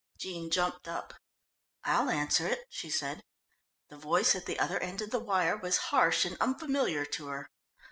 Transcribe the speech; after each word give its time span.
Jean 0.17 0.49
jumped 0.49 0.87
up. 0.87 1.13
"I'll 1.83 2.09
answer 2.09 2.47
it," 2.47 2.61
she 2.71 2.89
said. 2.89 3.23
The 3.89 3.97
voice 3.97 4.33
at 4.33 4.47
the 4.47 4.57
other 4.57 4.79
end 4.79 4.99
of 5.03 5.11
the 5.11 5.19
wire 5.19 5.55
was 5.55 5.77
harsh 5.93 6.25
and 6.25 6.37
unfamiliar 6.41 7.05
to 7.05 7.27
her. 7.27 7.51